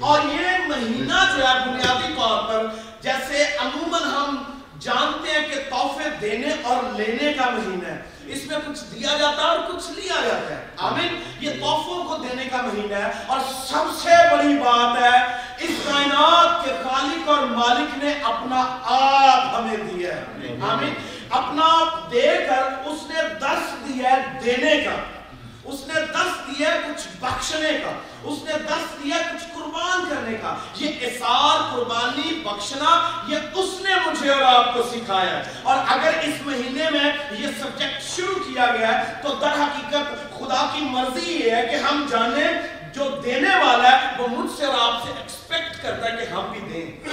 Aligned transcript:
اور 0.00 0.20
یہ 0.20 0.66
مہینہ 0.68 1.36
جو 1.36 1.48
ہے 1.48 1.68
بنیادی 1.68 2.14
طور 2.16 2.42
پر 2.48 2.66
جیسے 3.00 3.56
عموماً 3.58 4.02
ہم 4.02 4.42
جانتے 4.78 5.30
ہیں 5.30 5.48
کہ 5.48 5.70
تحفے 5.70 6.10
دینے 6.20 6.48
اور 6.62 7.00
لینے 7.00 7.32
کا 7.32 7.50
مہینہ 7.50 7.88
ہے۔ 7.88 8.02
اس 8.26 8.46
میں 8.46 8.56
کچھ 8.66 8.84
دیا 8.94 9.18
جاتا 9.18 9.42
ہے 9.42 9.46
اور 9.46 9.58
کچھ 9.58 9.90
لیا 9.90 10.20
جاتا 10.20 10.56
ہے۔ 10.56 10.66
آمین۔ 10.76 11.22
یہ 11.40 11.50
تحفوں 11.50 12.04
کو 12.04 12.16
دینے 12.16 12.44
کا 12.44 12.56
مہینہ 12.56 12.94
ہے۔ 12.94 13.12
اور 13.26 13.38
سب 13.66 13.84
سے 14.02 14.36
بڑی 14.36 14.54
بات 14.54 15.02
ہے، 15.02 15.18
اس 15.60 15.70
کائنات 15.84 16.64
کے 16.64 16.72
خالق 16.84 17.28
اور 17.28 17.38
مالک 17.38 18.04
نے 18.04 18.12
اپنا 18.22 18.78
آپ 18.82 19.60
ہمیں 19.60 19.76
دیا 19.76 20.16
ہے۔ 20.16 20.24
آمین۔ 20.70 20.94
اپنا 21.30 21.62
آپ 21.64 22.12
دے 22.12 22.46
کر 22.48 22.88
اس 22.88 22.98
نے 23.08 23.34
دس 23.38 23.88
دیا 23.88 24.10
ہے 24.10 24.40
دینے 24.44 24.80
کا۔ 24.80 25.13
اس 25.64 25.80
نے 25.86 25.94
دس 25.94 26.48
دیا 26.48 26.68
کچھ 26.86 27.08
بخشنے 27.20 27.78
کا، 27.84 27.92
اس 28.22 28.38
نے 28.44 28.52
دس 28.66 29.04
دیا 29.04 29.16
کچھ 29.32 29.44
قربان 29.54 30.04
کرنے 30.10 30.38
کا۔ 30.42 30.56
یہ 30.76 30.90
اثار 31.00 31.74
قربانی، 31.74 32.34
بخشنا، 32.34 33.10
یہ 33.28 33.38
اس 33.54 33.80
نے 33.80 33.94
مجھے 34.06 34.30
اور 34.30 34.42
آپ 34.42 34.74
کو 34.74 34.82
سکھایا 34.82 35.38
ہے۔ 35.38 35.52
اور 35.62 35.76
اگر 35.86 36.10
اس 36.22 36.46
مہینے 36.46 36.90
میں 36.90 37.12
یہ 37.30 37.46
سبجیکٹ 37.62 38.02
شروع 38.16 38.34
کیا 38.34 38.66
گیا 38.78 38.98
ہے، 38.98 39.14
تو 39.22 39.34
در 39.40 39.52
حقیقت 39.52 40.38
خدا 40.38 40.70
کی 40.74 40.80
مرضی 40.80 41.32
یہ 41.32 41.50
ہے 41.50 41.66
کہ 41.70 41.76
ہم 41.76 42.06
جانیں، 42.10 42.48
جو 42.94 43.20
دینے 43.24 43.54
والا 43.64 44.00
ہے، 44.00 44.06
وہ 44.18 44.28
مجھ 44.28 44.50
سے 44.58 44.64
اور 44.66 44.92
آپ 44.92 45.02
سے 45.04 45.12
ایکسپیکٹ 45.16 45.82
کرتا 45.82 46.12
ہے 46.12 46.16
کہ 46.16 46.32
ہم 46.32 46.52
بھی 46.52 46.60
دیں۔ 46.60 47.08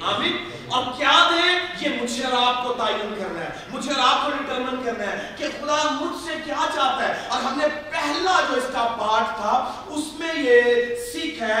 آمین۔ 0.00 0.50
اور 0.72 0.84
کیا 0.96 1.12
دیں؟ 1.30 1.58
یہ 1.80 2.00
مجھے 2.00 2.24
اور 2.24 2.42
آپ 2.46 2.62
کو 2.64 2.72
تعین 2.78 3.14
کرنا 3.18 3.40
ہے، 3.40 3.50
مجھے 3.70 3.92
اور 3.92 4.02
آپ 4.08 4.24
کو 4.24 4.30
ڈٹرمن 4.30 4.82
کرنا 4.84 5.10
ہے 5.10 5.34
کہ 5.36 5.48
خدا 5.60 5.76
مجھ 5.90 6.16
سے 6.24 6.34
کیا 6.44 6.66
چاہتا 6.74 7.08
ہے۔ 7.08 7.14
اور 7.28 7.42
ہم 7.42 7.58
نے 7.58 7.66
پہلا 7.90 8.40
جو 8.48 8.56
اس 8.56 8.68
کا 8.72 8.86
پارٹ 8.98 9.36
تھا، 9.36 9.54
اس 9.88 10.12
میں 10.18 10.34
یہ 10.36 10.94
سیکھ 11.12 11.42
ہے، 11.42 11.60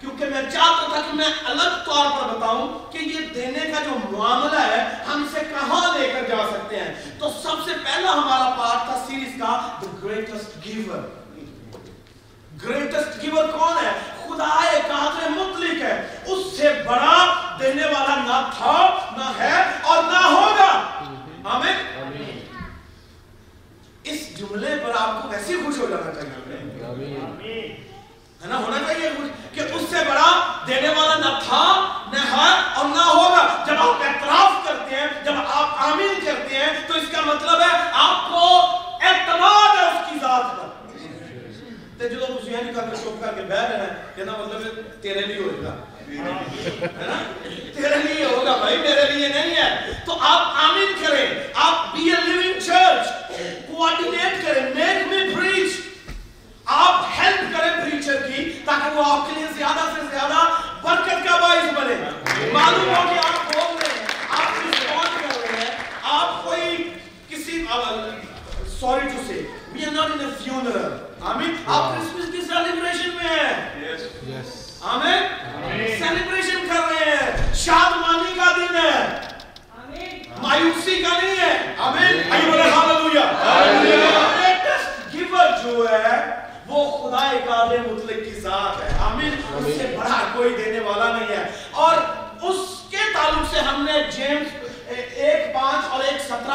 کیونکہ 0.00 0.24
میں 0.32 0.42
چاہتا 0.42 0.86
تھا 0.88 1.00
کہ 1.00 1.16
میں 1.16 1.28
الگ 1.52 1.76
طور 1.86 2.10
پر 2.10 2.36
بتاؤں 2.36 2.92
کہ 2.92 2.98
یہ 2.98 3.20
دینے 3.34 3.70
کا 3.72 3.82
جو 3.84 3.96
معاملہ 4.10 4.60
ہے، 4.60 4.82
ہم 5.08 5.26
اسے 5.28 5.44
کہاں 5.50 5.84
لے 5.98 6.08
کر 6.14 6.28
جا 6.28 6.46
سکتے 6.50 6.80
ہیں۔ 6.80 6.94
تو 7.18 7.30
سب 7.42 7.64
سے 7.66 7.72
پہلا 7.84 8.12
ہمارا 8.12 8.50
پارٹ 8.58 8.84
تھا 8.86 9.04
سیریز 9.06 9.40
کا 9.40 9.60
The 9.82 9.92
Greatest 10.02 10.58
Giver 10.66 11.04
greatest 12.62 13.22
giver 13.22 13.48
کون 13.52 13.84
ہے؟ 13.84 13.90
خدا 14.20 14.46
ایک 14.68 14.86
قادر 14.88 15.28
مطلق 15.30 15.82
ہے۔ 15.82 15.94
اس 16.26 16.46
سے 16.58 16.68
بڑا 16.86 17.16
دینے 17.60 17.86
والا 17.86 18.14
نہ 18.22 18.38
تھا 18.56 18.76
نہ 19.16 19.32
ہے 19.38 19.56
اور 19.82 20.02
نہ 20.02 20.22
ہوگا 20.24 20.70
آمین 21.54 21.76
اس 24.04 24.20
جملے 24.38 24.74
پر 24.84 24.96
آپ 25.00 25.22
کو 25.22 25.28
ویسے 25.28 25.56
خوش 25.64 25.78
ہو 25.78 25.86
جانا 25.90 26.14
چاہیے 26.14 27.60
ہے 28.42 28.48
نا 28.48 28.56
ہونا 28.56 28.78
چاہیے 28.86 29.10
خوش 29.16 29.28
کہ 29.54 29.60
اس 29.60 29.82
سے 29.90 30.04
بڑا 30.08 30.30
دینے 30.66 30.88
والا 30.88 31.14
نہ 31.18 31.38
تھا 31.46 31.64
نہ 32.12 32.24
ہے 32.32 32.50
اور 32.74 32.84
نہ 32.86 33.04
ہوگا 33.04 33.46
جب 33.66 33.82
آپ 33.88 34.02
اعتراف 34.08 34.66
کرتے 34.66 34.96
ہیں 34.96 35.08
جب 35.24 35.34
آپ 35.46 35.82
آمین 35.88 36.14
کرتے 36.24 36.56
ہیں 36.56 36.72
تو 36.88 36.94
اس 36.94 37.08
کا 37.12 37.20
مطلب 37.26 37.60
ہے 37.60 37.76
آپ 38.04 38.30
کو 38.30 38.44
اعتماد 39.08 39.76
ہے 39.76 39.86
اس 39.86 40.10
کی 40.10 40.18
ذات 40.22 40.56
پر 40.56 40.64
تے 41.98 42.08
جدو 42.08 42.26
تسی 42.26 42.50
یہ 42.52 42.56
نہیں 42.56 42.74
کر 42.74 42.88
کے 42.90 42.96
چپ 42.96 43.20
کر 43.20 43.32
کے 43.34 43.42
بیٹھ 43.42 43.70
رہے 43.70 43.78
ہیں 43.78 43.94
کہنا 44.16 44.32
مطلب 44.38 44.64
ہے 44.64 44.82
تیرے 45.02 45.20
لیے 45.20 45.36
ہوئے 45.36 45.62
گا 45.62 45.74
ہے 46.08 47.06
نا 47.06 47.16
تیرے 47.76 47.96
لیے 48.02 48.24
ہوگا 48.24 48.56
بھائی 48.56 48.76
میرے 48.78 49.04
لیے 49.12 49.28
نہیں 49.28 49.54
ہے 49.56 49.92
تو 50.06 50.18
آپ 50.30 50.58
آمین 50.64 50.92
کریں 51.00 51.26
آپ 51.66 51.94
be 51.94 52.10
a 52.10 52.16
living 52.26 52.60
church 52.66 53.32
coordinate 53.68 54.44
کریں 54.44 54.62
میک 54.74 55.06
می 55.08 55.34
پریچ 55.34 55.80
آپ 56.76 57.04
ہیلپ 57.18 57.56
کریں 57.56 57.72
پریچر 57.82 58.26
کی 58.26 58.44
تاکہ 58.64 58.85
وہ 58.96 59.04
آپ 59.04 59.26
کے 59.26 59.34
لیے 59.34 59.46
زیادہ 59.56 59.82
سے 59.94 60.06
زیادہ 60.10 60.44
برکت 60.82 61.24
کا 61.24 61.36
باعث 61.38 61.72
بنے 61.74 61.94
معلوم 62.52 62.88
ہو 62.88 63.02
کہ 63.08 63.18
آپ 63.20 63.52
بول 63.52 63.76
رہے 63.76 63.90
ہیں 63.90 64.06
آپ 64.32 64.60
رسپونڈ 64.60 65.18
کر 65.20 65.40
رہے 65.40 65.56
ہیں 65.56 65.74
آپ 66.12 66.44
کوئی 66.44 66.76
کسی 67.28 67.64
sorry 68.78 69.08
to 69.08 69.22
say 69.26 69.40
we 69.72 69.84
are 69.84 69.92
not 69.92 70.10
in 70.10 70.20
a 70.20 70.30
funeral 70.38 70.88
آمین 71.24 71.54
آپ 71.66 71.90
کرسمس 71.90 72.32
کی 72.32 72.40
سیلیبریشن 72.44 73.10
میں 73.16 73.28
ہیں 73.28 74.42
آمین 74.86 75.98
سیلیبریشن 75.98 76.66
کر 76.68 76.88
رہے 76.88 77.10
ہیں 77.10 77.52
شادمانی 77.56 78.34
کا 78.36 78.50
دن 78.56 78.76
ہے 78.76 78.94
مایوسی 80.40 81.02
کا 81.02 81.18
نہیں 81.18 81.36
ہے 81.38 81.52
آمین 81.80 82.32
آئیے 82.32 82.46
بولے 82.46 82.70
ہاللویا 82.70 83.30
گریٹسٹ 83.42 85.14
گیور 85.14 85.56
جو 85.62 85.86
ہے 85.88 86.16
وہ 86.68 86.84
خدا 86.92 87.26
قادر 87.46 87.78
مطلق 87.82 88.24
کی 88.24 88.40
ذات 88.40 88.82
ہے 88.82 88.96
آمین 89.06 89.34
اس 89.56 89.76
سے 89.76 89.94
بڑا 89.96 90.20
کوئی 90.34 90.54
دینے 90.54 90.80
والا 90.80 91.12
نہیں 91.12 91.28
ہے 91.28 91.44
اور 91.82 91.96
اس 92.42 92.58
کے 92.90 93.12
تعلق 93.12 93.50
سے 93.50 93.60
ہم 93.60 93.84
نے 93.84 94.02
جیمز 94.16 94.64
ایک 94.88 95.52
پانچ 95.54 95.94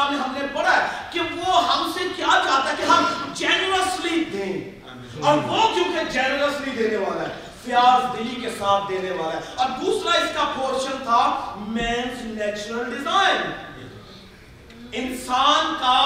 سترہ 0.02 0.10
میں 0.10 0.20
ہم 0.20 0.32
نے 0.34 0.46
پڑھا 0.52 0.76
ہے 0.76 0.86
کہ 1.12 1.20
وہ 1.20 1.62
ہم 1.64 1.90
سے 1.94 2.04
کیا 2.16 2.40
چاہتا 2.44 2.70
ہے 2.70 2.74
کہ 2.76 2.82
ہم 2.82 3.04
جینرسلی 3.34 4.24
دیں۔ 4.24 4.82
اور 5.22 5.38
وہ 5.38 5.74
کیونکہ 5.74 6.10
جینرسلی 6.10 6.70
دینے 6.70 6.96
والا 6.96 7.22
ہے 7.22 7.34
فیاض 7.64 8.18
دلی 8.18 8.40
کے 8.40 8.50
ساتھ 8.50 8.84
دینے 8.88 9.10
والا 9.10 9.34
ہے۔ 9.34 9.40
اور 9.54 9.70
دوسرا 9.80 10.18
اس 10.18 10.30
کا 10.34 10.44
پورشن 10.56 11.04
تھا 11.04 11.20
مینز 11.68 12.24
نیچرل 12.26 12.90
ڈیزائن 12.90 13.52
انسان 14.92 15.74
کا 15.80 16.00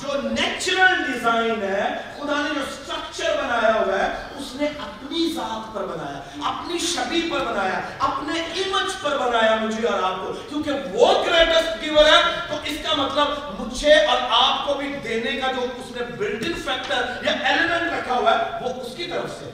جو 0.00 0.20
نیچرل 0.22 1.12
ڈیزائن 1.12 1.62
ہے 1.62 1.84
خدا 2.16 2.40
نے 2.40 2.48
جو 2.54 2.60
سٹرکچر 2.72 3.36
بنایا 3.44 3.74
ہوا 3.74 3.98
ہے 3.98 4.08
اس 4.36 4.54
نے 4.54 4.68
اپنی 5.16 5.32
ذات 5.34 5.74
پر 5.74 5.84
بنایا، 5.84 6.48
اپنی 6.48 6.78
شبی 6.78 7.28
پر 7.30 7.44
بنایا، 7.44 7.80
اپنے 7.98 8.40
امیج 8.40 9.02
پر 9.02 9.18
بنایا 9.18 9.56
مجھے 9.56 9.88
اور 9.88 10.02
آپ 10.02 10.16
کو۔ 10.20 10.32
کیونکہ 10.48 10.70
وہ 10.92 11.24
گریٹسٹ 11.26 11.82
گیور 11.82 12.04
ہے، 12.04 12.22
تو 12.48 12.56
اس 12.64 12.76
کا 12.82 12.94
مطلب 12.94 13.26
مجھے 13.60 13.94
اور 13.94 14.16
آپ 14.30 14.66
کو 14.66 14.74
بھی 14.74 14.96
دینے 15.04 15.40
کا 15.40 15.52
جو 15.52 15.66
اس 15.76 15.96
نے 15.96 16.02
بلڈنگ 16.18 16.52
فیکٹر 16.64 17.24
یا 17.26 17.32
ایلیمنٹ 17.32 17.92
رکھا 17.92 18.14
ہوا 18.14 18.38
ہے، 18.38 18.64
وہ 18.64 18.82
اس 18.82 18.96
کی 18.96 19.04
طرف 19.04 19.30
سے۔ 19.30 19.50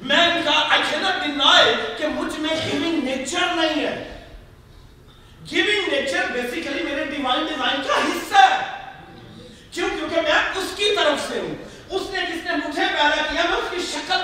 میں 0.00 0.26
ان 0.26 0.42
کا 0.44 0.50
I 0.50 0.78
cannot 0.78 1.28
deny 1.28 1.64
کہ 1.96 2.06
مجھ 2.08 2.40
میں 2.40 2.56
گیونگ 2.72 3.04
نیچر 3.04 3.54
نہیں 3.54 3.86
ہے۔ 3.86 4.26
گیونگ 5.52 5.94
نیچر 5.94 6.22
بیسیکلی 6.32 6.82
میرے 6.82 7.04
ڈیوائن 7.04 7.46
ڈیزائن 7.46 7.82
کا 7.82 7.94
حصہ 7.94 8.54
ہے۔ 8.54 8.90
کیوں؟ 9.70 9.88
کیونکہ 9.98 10.20
میں 10.20 10.32
اس 10.32 10.76
کی 10.76 10.96
طرف 10.96 11.32
سے 11.32 11.40
ہوں۔ 11.40 11.74
اس 11.90 12.02
نے 12.10 12.20
جس 12.20 12.44
نے 12.44 12.50
مجھے 12.52 12.82
پیدا 12.86 13.22
کیا 13.32 13.42
میں 13.50 13.53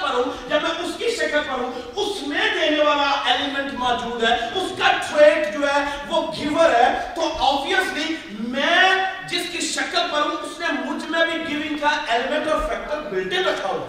شکل 0.01 0.09
پر 0.09 0.15
ہوں 0.17 0.49
جب 0.51 0.63
میں 0.63 0.71
اس 0.85 0.95
کی 0.99 1.11
شکل 1.17 1.41
پر 1.49 1.61
ہوں 1.61 1.73
اس 1.95 2.27
میں 2.29 2.47
دینے 2.55 2.83
والا 2.85 3.11
ایلیمنٹ 3.31 3.73
موجود 3.79 4.23
ہے، 4.25 4.35
اس 4.55 4.73
کا 4.79 4.91
ٹریٹ 5.09 5.55
جو 5.55 5.67
ہے، 5.67 5.81
وہ 6.09 6.21
گیور 6.33 6.75
ہے۔ 6.75 6.89
تو 7.15 7.29
آبویسلی 7.49 8.15
میں 8.49 8.95
جس 9.29 9.49
کی 9.53 9.61
شکل 9.67 10.09
پر 10.13 10.21
ہوں 10.21 10.37
اس 10.43 10.59
نے 10.61 10.67
مجھ 10.85 11.05
میں 11.11 11.25
بھی 11.27 11.39
گیونگ 11.49 11.77
کا 11.79 11.91
ایلیمنٹ 12.09 12.49
اور 12.49 12.61
فیکٹر 12.69 13.01
بلٹ 13.11 13.33
ان 13.33 13.45
رکھا 13.45 13.69
ہوا۔ 13.69 13.87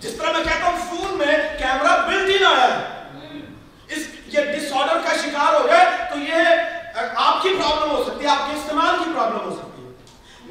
جس 0.00 0.16
طرح 0.18 0.32
میں 0.32 0.44
کہتا 0.44 0.66
ہوں، 0.66 0.78
فون 0.88 1.16
میں 1.18 1.36
کیمرہ 1.58 1.96
بلٹ 2.06 2.30
ان 2.30 2.46
آیا 2.46 2.66
ہے۔ 2.68 3.40
اس 3.88 4.06
یہ 4.34 4.52
ڈس 4.52 4.72
آرڈر 4.72 4.98
کا 5.04 5.16
شکار 5.24 5.54
ہو 5.54 5.66
گئے، 5.66 5.84
تو 6.10 6.18
یہ 6.20 7.00
آپ 7.14 7.42
کی 7.42 7.48
پرابلم 7.48 7.90
ہو 7.90 8.02
سکتی 8.04 8.24
ہے، 8.24 8.30
آپ 8.30 8.46
کے 8.46 8.56
استعمال 8.56 8.96
کی 8.98 9.10
پرابلم 9.14 9.40
ہو 9.40 9.54
سکتی 9.56 9.86
ہے 9.86 9.92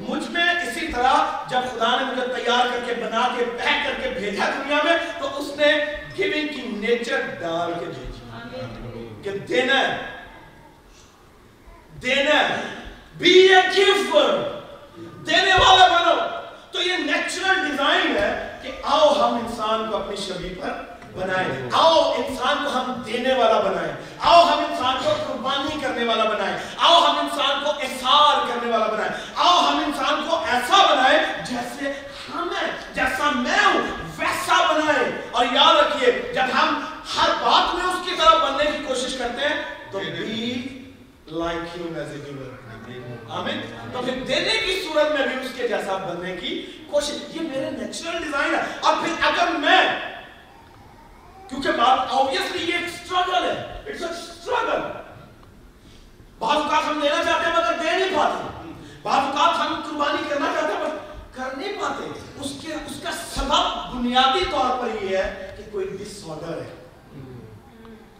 مجھ 0.08 0.30
میں 0.30 0.44
اسی 0.44 0.86
طرح 0.92 1.43
جب 1.54 1.78
خدا 1.78 2.00
نے 2.00 2.04
مجھے 2.04 2.42
تیار 2.42 2.66
کر 2.66 2.78
کے 2.86 2.94
بنا 2.94 3.28
کے 3.36 3.44
پیک 3.44 3.86
کر 3.86 4.02
کے 4.02 4.20
بھیجا 4.20 4.50
دنیا 4.50 4.78
میں، 4.84 4.96
تو 5.20 5.38
اس 5.38 5.56
نے 5.56 5.84
گیونگ 6.18 6.48
کی 6.48 6.62
نیچر 6.62 7.20
ڈال 7.40 7.72
کے 7.80 7.84
بھیجی۔ 7.84 8.10
کہ 9.22 9.38
دینا 9.38 9.80
ہے۔ 9.80 9.96
دینا 12.02 12.48
ہے۔ 12.48 12.60
بی 13.14 13.30
اے 13.30 13.60
گیور 13.76 14.60
دینے 15.26 15.54
والا 15.54 15.88
بنو۔ 15.88 16.20
تو 16.70 16.82
یہ 16.82 16.96
نیچرل 16.96 17.54
ڈیزائن 17.54 18.16
ہے 18.16 18.58
کہ 18.62 18.70
آؤ 18.82 19.14
ہم 19.14 19.34
انسان 19.34 19.90
کو 19.90 19.96
اپنی 19.96 20.16
شبی 20.16 20.48
پر 20.48 20.93
بنائیں 21.16 21.68
آؤ 21.72 22.12
انسان 22.12 22.56
کو 22.64 22.70
ہم 22.78 23.02
دینے 23.06 23.34
والا 23.34 23.60
بنائیں 23.60 23.92
آؤ 24.18 24.42
ہم 24.44 24.58
انسان 24.58 24.96
کو 25.04 25.10
قربانی 25.26 25.80
کرنے 25.80 26.04
والا 26.04 26.24
بنائیں 26.24 26.56
آؤ 26.76 27.00
ہم 27.04 27.18
انسان 27.18 27.64
کو 27.64 27.70
اثار 27.70 28.46
کرنے 28.48 28.72
والا 28.72 28.86
بنائیں 28.86 29.12
آؤ 29.34 29.58
ہم 29.58 29.82
انسان 29.86 30.26
کو 30.30 30.36
ایسا 30.36 30.94
بنائیں 30.94 31.18
جیسے 31.50 31.92
ہمیں 32.34 32.94
جیسا 32.94 33.30
میں 33.30 33.58
ہوں 33.64 33.80
ویسا 34.18 34.72
بنائیں 34.72 35.12
اور 35.30 35.46
یاد 35.52 35.74
رکھیے 35.74 36.32
جب 36.34 36.42
ہم 36.54 36.80
ہر 37.16 37.30
بات 37.40 37.74
میں 37.74 37.84
اس 37.84 38.04
کی 38.04 38.10
طرح 38.18 38.34
بننے 38.34 38.70
کی 38.70 38.84
کوشش 38.84 39.16
کرتے 39.18 39.48
ہیں 39.48 39.62
تو 39.92 39.98
be 39.98 41.40
like 41.42 41.74
him 41.74 41.96
as 42.02 42.12
a 42.14 42.20
giver 42.26 42.52
آمین۔ 43.30 43.60
تو 43.92 44.02
پھر 44.02 44.12
دینے 44.28 44.54
کی 44.66 44.84
صورت 44.84 45.18
میں 45.18 45.26
بھی 45.26 45.36
اس 45.36 45.52
کے 45.56 45.68
جیسا 45.68 45.96
بننے 45.96 46.36
کی 46.36 46.66
کوشش۔ 46.90 47.12
یہ 47.28 47.40
میرے 47.40 47.70
نیچرل 47.70 48.18
ڈیزائن 48.18 48.54
ہے۔ 48.54 48.60
اور 48.80 48.94
پھر 49.02 49.24
اگر 49.26 49.50
میں 49.50 50.13
کیونکہ 51.48 51.70
بات 51.78 52.12
آبویسلی 52.12 52.70
یہ 52.70 52.76
ایک 52.76 52.88
سٹرگل 52.90 53.44
ہے. 53.44 53.82
اٹس 53.86 54.02
اے 54.02 54.12
سٹرگل 54.20 54.80
بعض 56.38 56.56
اوقات 56.56 56.88
ہم 56.88 57.00
دینا 57.02 57.22
چاہتے 57.24 57.50
ہیں 57.50 57.56
مگر 57.56 57.82
دے 57.82 57.90
نہیں 57.98 58.16
پاتے. 58.16 58.68
بعض 59.02 59.24
اوقات 59.24 59.60
ہم 59.60 59.80
قربانی 59.88 60.28
کرنا 60.28 60.52
چاہتے 60.54 60.72
ہیں 60.72 60.80
مگر 60.82 60.96
کر 61.32 61.56
نہیں 61.56 61.80
پاتے. 61.80 62.08
اس 62.40 62.52
کے 62.62 62.72
اس 62.74 63.00
کا 63.02 63.10
سبب 63.34 63.94
بنیادی 63.94 64.44
طور 64.50 64.78
پر 64.80 65.02
یہ 65.02 65.16
ہے 65.16 65.54
کہ 65.56 65.70
کوئی 65.72 65.86
ڈس 65.98 66.22
آرڈر 66.28 66.60
ہے. 66.62 66.70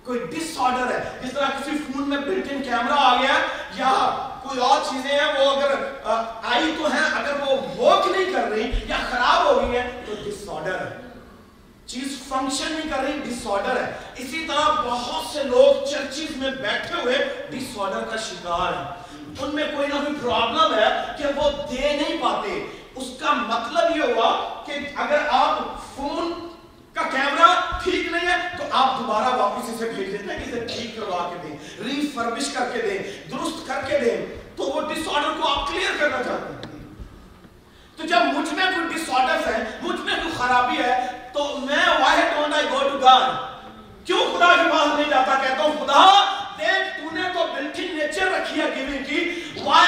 کوئی 0.05 0.21
ڈس 0.31 0.57
آرڈر 0.59 0.91
ہے. 0.91 1.01
جس 1.23 1.33
طرح 1.33 1.49
کسی 1.59 1.77
فون 1.87 2.09
میں 2.09 2.19
بلٹ 2.19 2.47
ان 2.53 2.63
کیمرہ 2.63 2.99
آ 2.99 3.15
گیا 3.21 3.37
یا 3.77 3.93
کوئی 4.43 4.61
اور 4.61 4.81
چیزیں 4.91 5.11
ہیں 5.11 5.33
وہ 5.39 5.51
اگر 5.51 5.71
آئی 6.07 6.75
تو 6.79 6.87
ہیں، 6.93 7.05
اگر 7.21 7.41
وہ 7.41 7.57
ورک 7.79 8.11
نہیں 8.11 8.33
کر 8.33 8.49
رہی 8.51 8.71
یا 8.89 8.97
خراب 9.11 9.14
فنکشن 12.35 12.73
نہیں 12.73 12.91
کر 12.91 13.03
رہی 13.03 13.21
ڈس 13.25 13.47
آرڈر 13.47 13.77
ہے۔ 13.77 13.93
اسی 14.17 14.45
طرح 14.49 14.69
بہت 14.69 15.33
سے 15.33 15.45
لوگ 15.45 15.87
چرچز 15.87 16.37
میں 16.37 16.51
بیٹھے 16.51 17.03
ہوئے 17.03 17.47
ڈس 17.51 17.79
آرڈر 17.79 18.01
کا 18.01 18.17
شکار 18.17 18.73
ہیں۔ 18.73 19.05
ان 19.39 19.55
میں 19.55 19.65
کوئی 19.77 19.89
نہ 19.89 19.95
کوئی 19.95 20.17
پرابلم 20.23 20.75
ہے 20.75 20.89
کہ 21.19 21.25
وہ 21.37 21.51
دے 21.51 21.97
نہیں 21.97 22.23
پاتے۔ 22.23 22.67
اس 22.95 23.07
کا 23.21 23.33
مطلب 23.33 23.97
یہ 23.97 24.13
ہوا 24.13 24.63
کہ 24.67 24.73
اگر 24.97 25.19
آپ 25.31 25.59
فون 25.97 26.33
کا 26.93 27.03
کیمرہ 27.03 27.79
ٹھیک 27.85 28.13
نہیں 28.13 28.27
ہے 28.27 28.49
تو 28.59 28.65
آپ 28.71 28.99
دوبارہ 28.99 29.35
واپس 29.37 29.71
اسے 29.75 29.89
بھیج 29.89 30.13
دیتے 30.13 30.33
ہیں 30.33 30.45
کہ 30.45 30.51
اسے 30.51 30.61
ٹھیک 30.61 30.97
کروا 30.97 31.31
کے 31.31 31.49
دیں 31.49 31.57
ریفربش 31.85 32.53
کر 32.53 32.65
کے 32.73 32.83
دیں، 32.83 33.31
درست 33.31 33.67
کر 33.67 33.81
کے 33.87 33.99
دیں۔ 33.99 34.27
تو 34.57 34.63
وہ 34.63 34.81
ڈس 34.81 35.09
آرڈر 35.15 35.41
کو 35.41 35.49
آپ 35.49 35.69
کلیئر 35.69 35.91
کرنا 36.01 36.23
چاہتے 36.23 36.55
ہیں۔ 36.55 36.64
تو 37.97 38.07
جب 38.07 38.21
مجھ 38.35 38.55
میں 38.55 38.65
کوئی 38.65 38.95
ڈس 38.95 39.09
ہیں 39.09 39.47
ہے، 39.47 39.65
مجھ 39.83 40.01
میں 40.01 40.15
کوئی 40.15 40.35
خرابی 40.39 40.83
ہے، 40.83 41.07
تو 41.33 41.57
میں 41.59 41.89
why 41.89 42.23
don't 42.23 42.55
I 42.55 42.67
go 42.71 42.89
to 42.89 43.07
God 43.07 43.31
کیوں 44.05 44.19
خدا 44.19 44.57
کے 44.57 44.71
پاس 44.73 44.87
نہیں 44.95 45.11
جاتا؟ 45.11 45.35
کہتا 45.35 45.63
ہوں، 45.63 45.73
خدا، 45.85 46.25
دیکھ، 46.59 47.05
تو 47.05 47.11
نے 47.13 47.23
تو 47.35 47.47
بلٹی 47.55 47.89
نیچر 47.89 48.27
رکھی 48.27 48.61
ہے 48.61 48.67
گیونگ 48.77 49.05
کی۔ 49.05 49.41
Why 49.65 49.85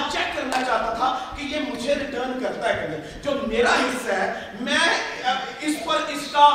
آپ 0.00 0.12
چیک 0.12 0.34
کرنا 0.36 0.62
چاہتا 0.64 0.92
تھا 0.94 1.18
کہ 1.36 1.42
یہ 1.42 1.60
مجھے 1.68 1.94
ریٹرن 1.94 2.38
کرتا 2.44 2.68
ہے 2.68 2.86
کہ 2.86 3.18
جو 3.22 3.36
میرا 3.46 3.74
حصہ 3.74 4.12
ہے 4.12 4.50
میں 4.60 4.78
اس 5.60 5.76
پر 5.86 6.00
اس 6.08 6.30
کا 6.32 6.46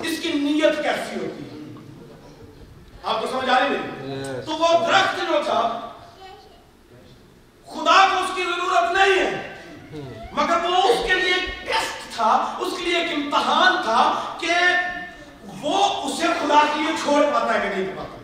اس 0.00 0.18
کی 0.22 0.32
نیت 0.32 0.82
کیسی 0.82 1.16
ہوتی 1.16 1.44
ہے؟ 1.44 1.48
آپ 3.02 3.20
کو 3.20 3.26
سمجھ 3.26 3.50
آ 3.50 3.58
رہی 3.60 3.68
نہیں 3.68 4.40
تو 4.46 4.52
وہ 4.52 4.68
درخت 4.86 5.20
جو 5.30 5.40
تھا 5.44 5.60
خدا 7.68 7.96
کو 8.12 8.24
اس 8.24 8.30
کی 8.34 8.42
ضرورت 8.42 8.92
نہیں 8.92 9.18
ہے۔ 9.18 9.48
مگر 10.32 10.64
وہ 10.64 10.76
اس 10.88 10.98
کے 11.06 11.14
لیے 11.14 11.34
ٹیسٹ 11.64 12.14
تھا 12.16 12.30
اس 12.58 12.72
کے 12.78 12.84
لیے 12.84 12.98
ایک 12.98 13.12
امتحان 13.14 13.82
تھا 13.84 14.02
کہ 14.40 14.52
وہ 15.62 15.84
اسے 16.04 16.26
خدا 16.40 16.60
کے 16.74 16.80
لیے 16.80 16.92
چھوڑ 17.02 17.22
پاتا 17.34 17.54
ہے 17.54 17.68
کہ 17.68 17.74
نہیں 17.76 17.96
پاتا۔ 17.96 18.16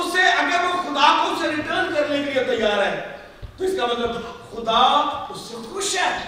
اسے 0.00 0.22
اگر 0.22 0.64
وہ 0.64 0.82
خدا 0.82 1.06
کو 1.16 1.32
اسے 1.32 1.48
ریٹرن 1.56 1.94
کرنے 1.94 2.22
کے 2.24 2.30
لیے 2.32 2.44
تیار 2.44 2.82
ہے 2.86 3.15
تو 3.56 3.64
اس 3.64 3.70
کا 3.80 3.86
مطلب 3.86 4.14
خدا 4.52 4.82
اس 5.28 5.40
سے 5.40 5.56
خوش 5.70 5.96
ہے۔ 5.96 6.18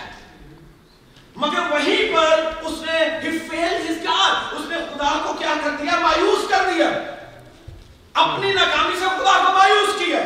مگر 1.37 1.73
وہیں 1.73 2.17
پر 2.17 2.51
اس 2.65 2.83
نے 2.83 2.99
اس 4.53 4.67
نے 4.69 4.77
خدا 4.77 5.21
کو 5.27 5.33
کیا 5.33 5.55
کر 5.65 5.71
دیا؟ 5.71 5.99
مایوس 5.99 6.51
کر 6.51 6.65
دیا۔ 6.75 6.89
اپنی 8.15 8.53
ناکامی 8.53 8.97
سے 8.99 9.05
خدا 9.05 9.45
کو 9.47 9.59
مایوس 9.59 9.99
کیا۔ 9.99 10.19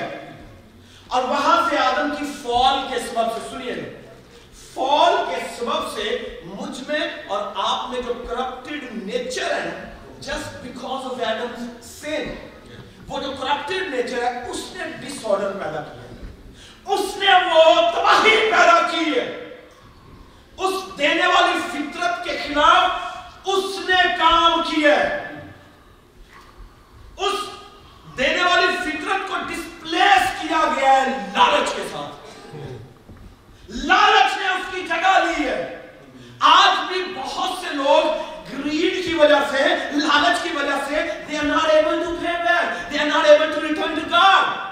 اور 1.09 1.23
وہاں 1.23 1.69
سے 1.71 1.79
آدم 1.79 2.11
کی 2.11 2.25
فال 2.25 2.95
کے 2.95 3.01
سبب 3.01 3.33
سے، 3.35 3.49
سنیے۔ 3.51 4.03
فال 4.75 5.17
کے 5.31 5.37
سبب 5.59 5.95
سے 5.95 6.41
مجھ 6.45 6.89
میں 6.89 7.01
اور 7.29 7.53
آپ 7.55 7.91
میں 7.91 8.01
جو 8.01 8.13
کرپٹیڈ 8.29 8.85
نیچر 8.93 9.51
ہے 9.51 9.95
just 10.21 10.63
because 10.63 11.07
of 11.07 11.29
Adam 11.29 11.67
sin 11.83 12.49
وہ 13.09 13.21
جو 13.21 13.33
کرپٹیڈ 13.41 13.95
نیچر 13.95 14.23
ہے، 14.23 14.51
اس 14.51 14.61
نے 14.73 14.85
ڈس 15.01 15.19
آرڈر 15.25 15.53
پیدا 15.53 15.81
کیا۔ 15.81 16.12
اس 16.87 17.17
نے 17.17 17.27
وہ 17.27 17.75
تباہی 17.75 18.31
پیدا 18.31 18.89
کی 18.91 19.21
ہے۔ 19.21 19.39
اس 20.59 20.99
دینے 20.99 21.27
والی 21.27 21.59
فطرت 21.73 22.25
کے 22.25 22.39
خلاف 22.49 22.91
اس 23.45 23.89
نے 23.89 24.17
کام 24.19 24.63
کیا 24.63 25.01
ہے۔ 25.01 25.29
اس 27.17 27.35
دینے 28.19 28.43
والی 28.43 28.67
فطرت 28.67 29.29
کو 29.29 29.37
ڈسپلیس 29.49 30.43
کیا 30.43 30.73
گیا 30.77 30.93
ہے 30.93 31.31
لالچ 31.35 31.71
کے 31.77 31.83
ساتھ۔ 31.93 32.57
لالچ 33.69 34.37
نے 34.37 34.49
اس 34.49 34.75
کی 34.75 34.81
جگہ 34.89 35.19
لی 35.19 35.49
ہے۔ 35.49 35.79
آج 36.41 36.93
بھی 36.93 37.15
بہت 37.17 37.51
سے 37.61 37.75
لوگ 37.75 38.33
گریڈ 38.53 39.05
کی 39.07 39.15
وجہ 39.15 39.39
سے، 39.51 39.63
لالچ 39.93 40.43
کی 40.43 40.49
وجہ 40.55 40.85
سے، 40.89 41.11
they 41.29 41.43
are 41.43 41.55
not 41.57 41.65
able 41.65 41.99
to 41.99 42.13
pay 42.25 42.37
back 42.47 42.65
they 42.93 43.01
are 43.01 43.11
not 43.17 43.25
able 43.25 43.51
to 43.55 43.61
return 43.69 43.95
to 43.99 44.19
God 44.19 44.72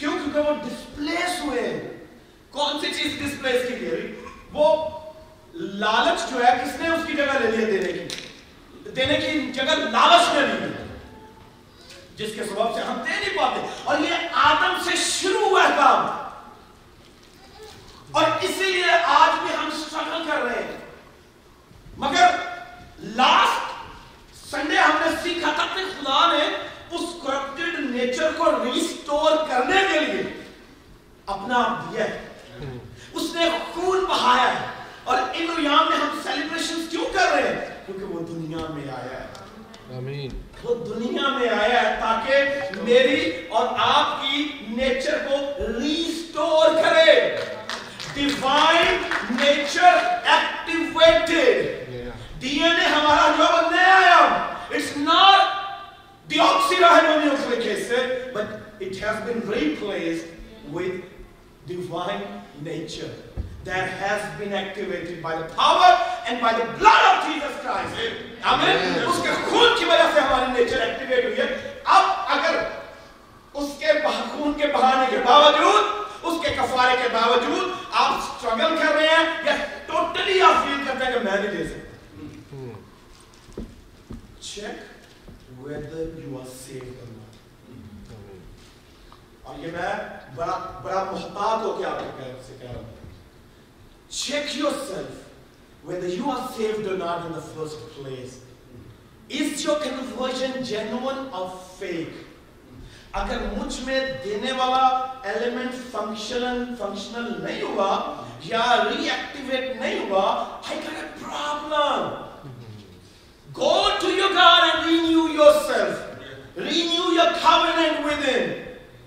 کیوں 0.00 0.12
کیونکہ 0.12 0.40
وہ 0.40 0.54
ڈسپلیس 0.54 1.40
ہوئے۔ 1.40 1.60
ہیں 1.60 2.04
کون 2.50 2.80
سی 2.80 2.86
چیز 2.86 3.12
ڈسپلیس 3.18 3.68
کی 3.68 3.76
تھیوری 3.76 4.24
وہ 4.52 4.90
لالچ 5.54 6.30
جو 6.30 6.44
ہے 6.44 6.50
کس 6.64 6.80
نے 6.80 6.88
اس 6.88 7.00
کی 7.06 7.12
جگہ 7.12 7.38
لے 7.40 7.50
لی 7.50 7.78
دینے 7.78 7.92
کی؟ 7.92 8.90
دینے 8.90 9.14
کی 9.14 9.52
جگہ 9.52 9.74
لالچ 9.74 10.22
جس 12.16 12.30
کے 12.36 12.44
سبب 12.44 12.74
سے 12.74 12.80
ہم 12.80 12.94
دے 12.94 13.26
نہیں 13.26 13.38
پاتے۔ 13.38 13.66
اور 13.84 13.98
یہ 13.98 14.14
آدم 14.32 14.82
سے 14.84 14.90
شروع 14.96 15.48
ہوا 15.48 15.64
کام۔ 15.76 16.06
اور 18.12 18.22
اسی 18.40 18.64
لیے 18.64 18.90
آج 19.04 19.40
بھی 19.42 19.54
ہم 19.54 19.70
سٹرگل 19.70 20.22
کر 20.30 20.42
رہے 20.42 20.62
ہیں۔ 20.62 20.78
مگر 21.96 22.26
لاسٹ 22.98 23.70
سنڈے 24.50 24.76
ہم 24.76 24.96
نے 25.04 25.16
سیکھا 25.22 25.52
تھا 25.54 25.66
کہ 25.74 25.80
خدا 26.00 26.32
نے 26.32 26.66
اس 26.90 27.00
کرپٹڈ 27.26 27.78
نیچر 27.78 28.30
کو 28.36 28.64
ریسٹور 28.64 29.32
کرنے 29.50 29.82
کے 29.92 30.00
لیے 30.00 30.42
اپنا 31.26 31.54
آپ 31.54 31.92
دیا 31.92 32.04
ہے۔ 32.04 32.20
اس 33.12 33.22
نے 33.34 33.48
خون 33.74 34.04
بہایا 34.04 34.60
ہے۔ 34.60 34.66
اور 35.04 35.18
ان 35.18 35.46
ایام 35.56 35.88
میں 35.88 35.96
ہم 35.96 36.20
سیلیبریشن 36.22 36.86
کیوں 36.90 37.04
کر 37.12 37.28
رہے 37.32 37.48
ہیں؟ 37.48 37.86
کیونکہ 37.86 38.04
وہ 38.04 38.20
دنیا 38.20 38.72
میں 38.74 38.92
آیا 38.92 39.20
ہے۔ 39.20 39.96
آمین۔ 39.96 40.42
وہ 40.64 40.74
دنیا 40.74 41.28
میں 41.28 41.48
آیا 41.48 41.82
ہے 41.82 41.96
تاکہ 42.00 42.34
میری 42.82 43.46
اور 43.48 43.66
آپ 43.78 44.22
کی 44.22 44.52
نیچر 44.68 45.18
کو 45.28 45.36
ریسٹور 45.80 46.68
کرے۔ 46.82 47.36
Divine 48.14 48.96
nature 49.30 49.94
activated 50.24 51.30
D 52.40 52.48
N 52.48 52.80
A 52.80 52.86
ہمارا 52.86 53.30
جو 53.38 53.70
نیا 53.70 53.94
آیا 53.94 54.16
it's 54.70 54.96
not 54.96 55.39
Deoxy 56.30 56.76
deoxyribonucleic 56.76 57.66
acid, 57.66 58.30
but 58.32 58.60
it 58.78 58.96
has 58.98 59.16
been 59.26 59.40
replaced 59.48 60.26
with 60.70 61.02
divine 61.66 62.22
nature 62.62 63.10
that 63.64 63.88
has 63.90 64.22
been 64.38 64.52
activated 64.52 65.20
by 65.20 65.36
the 65.36 65.48
power 65.54 65.90
and 66.26 66.40
by 66.40 66.52
the 66.52 66.66
blood 66.78 67.02
of 67.10 67.16
Jesus 67.26 67.54
Christ. 67.62 67.96
Amen. 68.42 68.78
اس 69.00 69.22
کے 69.22 69.30
خون 69.48 69.74
کی 69.78 69.84
وجہ 69.84 70.06
سے 70.14 70.20
ہماری 70.20 70.52
نیچر 70.52 70.80
ایکٹیویٹ 70.80 71.24
ہوئی 71.24 71.36
ہے 71.38 71.46
اب 71.96 72.04
اگر 72.36 72.62
اس 73.54 73.74
کے 73.78 73.92
خون 74.04 74.52
کے 74.58 74.66
بہانے 74.72 75.06
کے 75.10 75.18
باوجود 75.26 75.82
اس 76.22 76.40
کے 76.44 76.54
کفارے 76.56 76.96
کے 77.02 77.08
باوجود 77.12 77.68
آپ 78.04 78.20
سٹرگل 78.28 78.76
کر 78.78 78.94
رہے 78.94 79.08
ہیں 79.08 79.24
یا 79.46 79.56
ٹوٹلی 79.86 80.40
آپ 80.42 80.64
فیل 80.64 80.84
کرتے 80.86 81.04
ہیں 81.04 81.12
کہ 81.12 81.24
میں 81.24 81.36
نہیں 81.36 81.56
دے 81.56 81.64
سکتا 81.64 81.88
check 84.42 84.88
whether 85.62 86.04
you 86.20 86.38
are 86.38 86.46
saved 86.46 87.02
or 87.04 87.08
not. 87.08 87.26
اور 89.42 89.58
یہ 89.58 89.72
میں 89.72 89.92
بڑا 90.34 90.56
بڑا 90.82 91.02
محتاط 91.04 91.64
ہو 91.64 91.76
کے 91.78 91.84
آپ 91.86 92.00
سے 92.46 92.54
کہہ 92.60 92.70
رہا 92.70 92.78
ہوں 92.78 94.08
check 94.10 94.56
yourself 94.86 95.28
whether 95.84 96.08
you 96.08 96.30
are 96.30 96.48
saved 96.54 96.86
or 96.86 96.96
not 96.98 97.26
in 97.26 97.32
the 97.32 97.40
first 97.42 97.78
place. 97.92 98.34
Mm-hmm. 98.38 99.42
Is 99.42 99.64
your 99.64 99.76
conversion 99.78 100.64
genuine 100.64 101.22
or 101.32 101.46
fake? 101.78 102.26
اگر 103.12 103.38
مجھ 103.56 103.80
میں 103.84 104.00
دینے 104.24 104.52
والا 104.56 104.86
ایلیمنٹ 105.30 105.74
فنکشنل 105.92 106.64
فنکشنل 106.78 107.32
نہیں 107.42 107.62
ہوا 107.62 107.88
یا 108.44 108.62
ری 108.84 109.08
ایکٹیویٹ 109.08 109.76
نہیں 109.80 110.08
ہوا 110.08 110.22
I 110.68 110.78
got 110.78 110.96
a 110.96 111.06
problem 111.20 112.29
Go 113.52 113.98
to 113.98 114.08
your 114.08 114.30
God 114.30 114.62
and 114.64 114.86
renew 114.86 115.28
yourself. 115.30 116.16
Renew 116.56 117.12
your 117.12 117.32
covenant 117.34 118.04
with 118.04 118.22
him. 118.22 118.56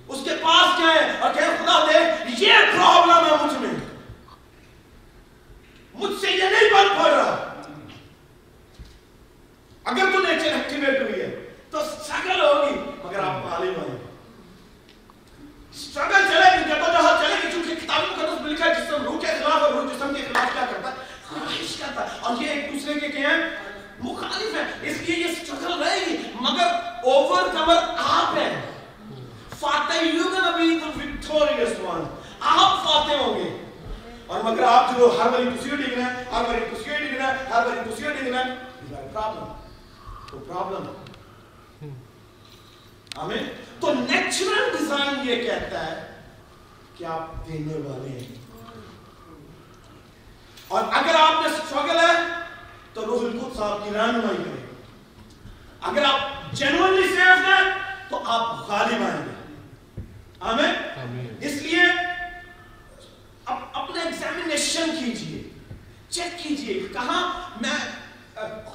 اس 0.06 0.24
کے 0.24 0.36
پاس 0.42 0.78
کیا 0.78 0.90
اور 1.20 1.34
کہہ 1.34 1.56
خدا 1.60 1.78
دے 1.86 2.00
یہ 2.38 2.54
پرابلم 2.72 3.26
ہے 3.26 3.36
مجھ 3.44 3.54
میں 3.56 3.70
مجھ 5.96 6.12
سے 6.22 6.32
یہ 6.32 6.50
نہیں 6.52 6.74
بن 6.74 6.88
پڑ 6.98 7.10
رہا 7.10 7.54
اگر 9.86 10.12
تو 10.14 10.20
نیچر 10.22 10.52
ایکٹیویٹ 10.52 11.02
ہوئی 11.02 11.22
ہے 11.22 11.30
تو 11.70 11.84
سٹرگل 11.86 12.42
ہوگی 12.42 12.76
مگر 13.04 13.20
آپ 13.20 13.48
عالم 13.54 13.80
ہیں 13.80 13.98
سٹرگل 15.76 16.28
چلے 16.28 16.52
گی 16.52 16.70
جبردست 16.70 17.24
چلے 17.24 17.36
گی 17.36 17.52
چونکہ 17.52 17.76
کتاب 17.76 18.02
مقدس 18.02 18.46
لکھا 18.46 18.66
ہے 18.66 18.74
جسم 18.76 19.04
روح 19.04 19.20
کے 19.22 19.28
خلاف 19.40 19.62
اور 19.62 19.72
روح 19.72 19.92
جسم 19.94 20.14
کے 20.16 20.22
خلاف 20.28 20.54
کیا 20.54 20.66
کرتا 20.66 20.90
ہے 20.90 21.12
خواہش 21.30 21.76
کرتا 21.78 22.08
اور 22.22 22.42
یہ 22.42 22.50
ایک 22.50 22.74
دوسرے 22.74 23.00
کے 23.00 23.08
کیا 23.08 23.38
مخالف 24.04 24.56
ہے۔ 24.56 24.90
اس 24.90 24.98
لیے 24.98 25.28
یہ 25.28 25.36
سٹرگل 25.36 25.84
رہے 25.84 26.06
گی۔ 26.10 26.18
مگر 26.42 26.68
اوور 27.04 27.44
کمر 27.54 27.76
آپ 27.98 28.38
ہیں۔ 28.38 28.72
فاتح 29.60 29.94
یو 29.94 30.24
گن 30.24 30.46
ابھی 30.46 30.80
تو 30.80 30.88
وکٹوریس 30.88 31.80
وان 31.80 32.16
آپ 32.40 32.84
فاتح 32.84 33.24
ہوں 33.24 33.36
گے۔ 33.36 33.60
اور 34.28 34.42
مگر 34.44 34.64
آپ 34.64 34.98
جو 34.98 35.20
ہر 35.22 35.30
بری 35.30 35.50
پسیو 35.50 35.76
ڈگنا 35.76 36.14
ہے 36.14 36.24
ہر 36.32 36.44
بری 36.50 36.60
پسیو 36.72 36.94
ڈگنا 36.98 37.28
ہے 37.28 37.44
ہر 37.50 37.68
بری 37.68 37.92
پسیو 37.92 38.10
ڈگنا 38.10 38.46
ہے 38.46 38.54
پرابلم 39.14 39.46
تو 40.32 40.40
پرابلم 40.40 40.94
آمین؟ 43.16 43.44
تو 43.80 43.94
نیچرل 43.94 44.78
ڈیزائن 44.78 45.30
یہ 45.30 45.36
کہتا 45.36 45.86
ہے 45.86 46.22
کہ 46.98 47.04
آپ 47.04 47.48
دینے 47.48 47.74
والے 47.74 48.10
ہیں۔ 48.10 48.36
اور 50.68 50.84
اگر 50.92 51.16
آپ 51.20 51.44
نے 51.44 51.50
سٹرگل 51.50 51.98
ہے 51.98 52.43
تو 52.94 53.06
روح 53.06 53.20
القدس 53.20 53.58
صاحب 53.58 53.84
کی 53.84 53.90
رہنمائی 53.90 54.38
کرے 54.38 54.62
گا 54.62 54.82
اگر 55.82 56.04
آپ 56.06 56.52
جینونلی 56.52 57.08
سیف 57.08 57.46
ہیں 57.48 57.72
تو 58.10 58.20
آپ 58.26 58.70
غالب 58.70 59.04
آئیں 59.04 59.26
گے۔ 59.26 60.02
آمین؟ 60.40 61.36
اس 61.42 61.62
لیے 61.62 61.82
اپنے 63.46 64.02
ایگزامینیشن 64.02 64.90
کیجیے۔ 65.00 65.50
چیک 66.10 66.44
کیجیے 66.44 66.88
کہاں 66.94 67.50
میں 67.62 67.78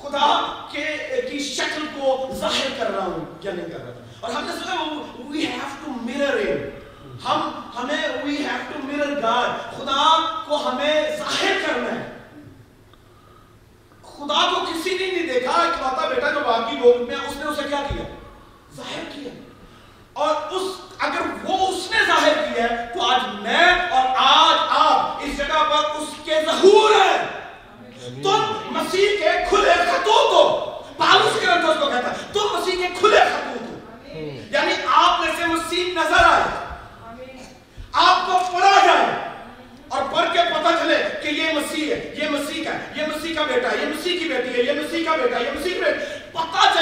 خدا 0.02 0.54
کے 0.72 0.84
کی 1.30 1.38
شکل 1.38 1.86
کو 1.94 2.28
ظاہر 2.34 2.68
کر 2.78 2.90
رہا 2.90 3.04
ہوں 3.04 3.42
کیا 3.42 3.52
نہیں 3.52 3.66
کر 3.66 3.80
رہا۔ 3.80 3.92
ہوں 3.92 4.04
اور 4.20 4.30
ہم 4.30 4.44
نے 4.44 4.52
سنا 4.52 4.74
وی 5.28 5.46
ہیو 5.46 5.68
ٹو 5.84 5.90
مرر 5.90 6.68
ہم 7.24 7.50
ہمیں 7.76 8.24
we 8.24 8.36
have 8.36 8.72
to 8.72 8.78
mirror 8.82 9.22
God 9.22 9.76
خدا 9.76 10.04
کو 10.46 10.68
ہمیں 10.68 11.16
ظاہر 11.18 11.56
کرنا 11.66 12.00
ہے۔ 12.00 12.17
خدا 14.18 14.54
کو 14.54 14.60
کسی 14.60 14.98
نے 14.98 15.06
نہیں 15.06 15.26
دیکھا 15.26 15.52
اکلوتا 15.52 16.08
بیٹا 16.08 16.30
جو 16.30 16.40
باپ 16.40 16.70
کی 16.70 16.76
گود 16.84 17.08
میں 17.08 17.16
اس 17.16 17.36
نے 17.36 17.44
اسے 17.44 17.62
کیا 17.68 17.82
کیا؟ 17.88 18.04
ظاہر 18.76 19.02
کیا۔ 19.14 19.30
اور 20.12 20.52
اس 20.52 20.62
اگر 20.98 21.20
وہ 21.44 21.68
اس 21.68 21.90
نے 21.90 21.98
ظاہر 22.06 22.32
کیا 22.34 22.64
ہے 22.64 22.86
تو 22.94 23.06
آج 23.10 23.20
میں 23.42 23.90
اور 23.90 24.06
آج 24.16 24.58
آپ 24.68 25.20
اس 25.20 25.36
جگہ 25.38 25.62
پر 25.70 26.00
اس 26.00 26.08
کے 26.24 26.40
ظہور 26.46 26.90
ہیں۔ 26.90 27.26
تم 28.22 28.42
مسیح 28.70 29.08
کے 29.20 29.30
کھلے 29.48 29.74
خطوط 29.74 30.32
ہو 30.32 30.70
پالوس 30.96 31.40
کرنٹوس 31.40 31.76
کو 31.80 31.86
کہتا 31.86 32.10
ہے 32.10 32.16
تم 32.32 32.40
مسیح 32.52 32.72
کے 32.72 32.88
کھلے 32.98 33.20
خطوط 33.20 33.70
ہو 33.70 34.16
یعنی 34.50 34.72
آپ 34.86 35.20
میں 35.20 35.32
سے 35.38 35.46
مسیح 35.46 35.92
نظر 35.94 36.24
آئے۔ 36.24 36.42
آپ 37.92 38.26
کو 38.26 38.38
پڑا 38.52 38.86
جائے۔ 38.86 39.27
اور 39.88 40.02
پڑھ 40.12 40.28
کے 40.32 40.38
پتہ 40.50 40.74
چلے 40.82 40.96
کہ 41.22 41.28
یہ 41.28 41.52
مسیح 41.54 41.90
ہے، 41.90 42.14
یہ 42.14 42.28
مسیح 42.30 42.64
کا 42.64 42.70
یہ 42.96 43.06
مسیح 43.06 43.34
کا 43.34 43.42
بیٹا 43.42 43.70
ہے، 43.70 43.76
یہ 43.80 43.86
مسیح 43.86 44.18
کی 44.18 44.28
بیٹی 44.28 44.48
ہے، 44.48 44.62
یہ 44.62 44.80
مسیح 44.80 45.04
کا 45.04 45.16
بیٹا 45.16 45.38
ہے، 45.38 45.44
یہ 45.44 45.58
مسیح 45.60 45.74
کی 45.74 45.80
بیٹا 45.80 46.16
پتہ 46.32 46.77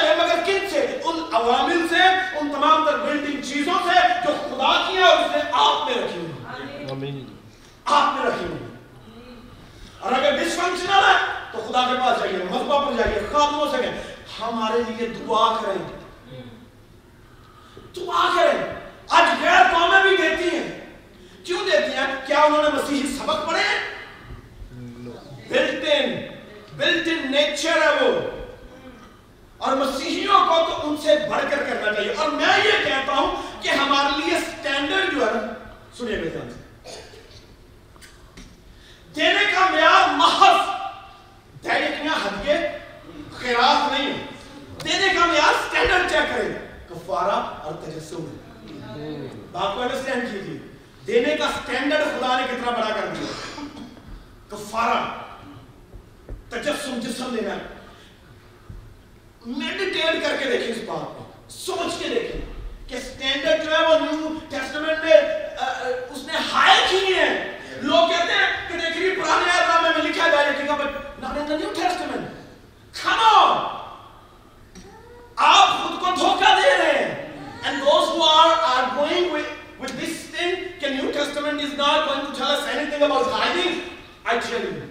anything 82.77 83.03
about 83.03 83.27
hiding 83.27 83.83
i 84.25 84.39
tell 84.39 84.61
you 84.61 84.83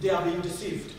they 0.00 0.10
are 0.10 0.22
being 0.24 0.40
deceived 0.40 0.94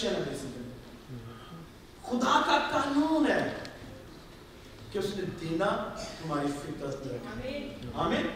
instruction 0.00 0.52
ہے 0.54 0.66
خدا 2.02 2.40
کا 2.46 2.58
قانون 2.70 3.30
ہے 3.30 3.40
کہ 4.92 4.98
اس 4.98 5.16
نے 5.16 5.22
دینا 5.40 5.66
تمہاری 5.96 6.52
فطرت 6.54 7.06
میں 7.06 7.14
رکھا 7.14 8.04
آمین 8.04 8.26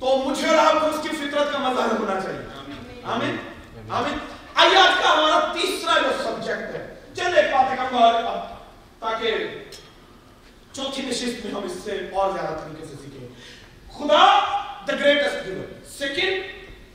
تو 0.00 0.16
مجھے 0.24 0.48
اور 0.48 0.58
آپ 0.58 0.80
کو 0.80 0.86
اس 0.88 1.02
کی 1.02 1.16
فطرت 1.16 1.52
کا 1.52 1.58
مظاہر 1.60 1.98
ہونا 2.00 2.20
چاہیے 2.20 3.02
آمین 3.06 3.36
آمین 3.90 4.18
آیات 4.56 5.02
کا 5.02 5.12
ہمارا 5.12 5.40
تیسرا 5.52 5.98
جو 6.02 6.12
سبجیکٹ 6.22 6.74
ہے 6.74 6.86
چلے 7.14 7.42
پاتے 7.52 7.76
کا 7.76 7.98
اب 7.98 8.46
تاکہ 9.00 9.46
چوتھی 10.72 11.02
نشست 11.02 11.44
میں 11.44 11.54
ہم 11.54 11.64
اس 11.64 11.78
سے 11.84 11.98
اور 12.12 12.32
زیادہ 12.32 12.56
طریقے 12.56 12.86
سے 12.86 13.02
سیکھیں 13.02 13.26
خدا 13.98 14.24
the 14.86 14.96
greatest 14.96 15.44
giver 15.44 15.66
second 15.84 16.44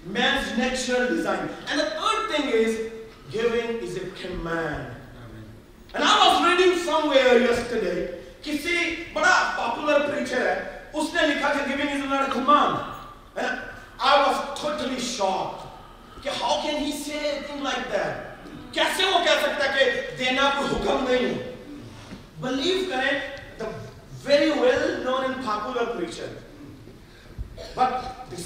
man's 0.07 0.57
natural 0.57 1.07
design. 1.07 1.49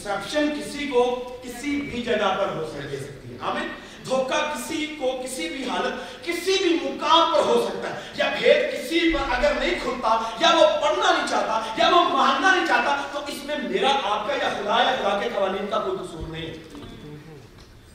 Disruption 0.07 0.49
کسی 0.59 0.87
کو 0.87 1.35
کسی 1.43 1.81
بھی 1.81 2.01
جگہ 2.01 2.35
پر 2.37 2.47
ہو 2.55 2.73
سکتی 2.73 2.95
ہے۔ 2.95 3.37
آمین۔ 3.41 3.67
دھوکہ 4.05 4.53
کسی 4.55 4.95
کو 4.99 5.21
کسی 5.25 5.49
بھی 5.49 5.69
حالت، 5.69 6.25
کسی 6.25 6.57
بھی 6.63 6.79
مقام 6.83 7.33
پر 7.33 7.39
ہو 7.39 7.69
سکتا 7.69 7.89
ہے۔ 7.89 7.99
یا 8.15 8.31
بھید 8.39 8.73
کسی 8.73 9.13
پر 9.13 9.33
اگر 9.33 9.53
نہیں 9.59 9.75
کھلتا، 9.83 10.17
یا 10.39 10.55
وہ 10.55 10.81
پڑھنا 10.81 11.11
نہیں 11.17 11.27
چاہتا، 11.27 11.61
یا 11.77 11.89
وہ 11.89 12.03
ماننا 12.03 12.55
نہیں 12.55 12.67
چاہتا، 12.67 12.97
تو 13.13 13.19
اس 13.27 13.43
میں 13.43 13.55
میرا 13.57 13.89
آپ 14.03 14.27
کا 14.27 14.33
یا 14.33 14.49
خدا 14.49 14.83
یا 14.83 14.95
خدا 15.01 15.19
کے 15.23 15.29
قوانین 15.35 15.67
کا 15.69 15.79
کوئی 15.79 15.97
قصور 15.97 16.27
نہیں 16.27 16.45
ہے۔ 16.45 16.53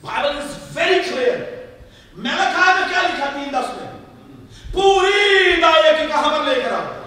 بائبل 0.01 0.37
از 0.37 0.77
ویری 0.77 0.99
کلیئر 1.09 1.37
میں 2.13 2.31
نے 2.31 2.43
کہا 2.53 2.79
میں 2.79 2.87
کیا 2.89 3.01
لکھا 3.01 3.25
تین 3.25 3.49
دس 3.51 3.81
میں؟ 3.81 3.91
پوری 4.73 5.61
دائرے 5.61 5.97
کی 5.97 6.07
کہاں 6.07 6.39
پر 6.39 6.45
لے 6.45 6.61
کر 6.61 6.71
آؤں؟ 6.71 7.03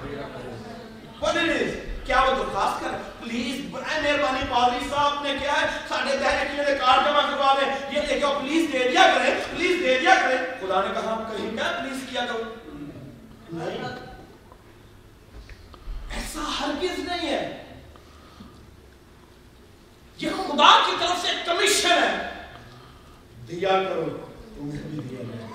کیا 2.07 2.21
وہ 2.21 2.31
درخواست 2.31 2.85
کر 2.85 3.16
پلیز 3.29 3.71
بڑا 3.71 4.01
مہربانی 4.03 4.41
پادری 4.51 4.87
صاحب، 4.91 5.23
نے 5.23 5.37
کیا 5.41 5.53
ہے؟ 5.53 5.67
ساڑھے 5.89 6.17
دہرے 6.17 6.45
کے 6.49 6.63
لیے 6.63 6.79
کار 6.79 6.99
جمع 6.99 7.21
کروا 7.21 7.55
دیں 7.55 7.97
یہ 7.97 8.07
کے 8.07 8.27
پلیز 8.41 8.73
دے 8.73 8.79
دیا 8.79 9.13
کرے 9.15 9.31
پلیز 9.51 9.81
دے 9.81 9.99
دیا 10.01 10.15
کرے 10.15 10.37
خدا 10.61 10.81
نے 10.81 10.95
کہا، 10.95 11.13
ہم 11.13 11.37
کہیں 11.37 11.51
کیا؟ 11.51 11.81
پلیز 11.83 12.05
کیا 12.11 12.27
کرو؟ 12.27 12.43
ایسا 16.11 16.41
ہرگز 16.61 16.99
نہیں 16.99 17.29
ہے۔ 17.29 17.63
یہ 20.19 20.31
خدا 20.31 20.81
کی 20.87 20.93
طرف 21.01 21.23
سے 21.23 21.29
کمیشن 21.45 21.91
ہے۔ 21.91 22.45
دیا 23.49 23.69
کرو 23.69 24.05
تمہیں 24.57 24.83
بھی 24.83 25.01
دیا 25.01 25.23
جائے 25.23 25.49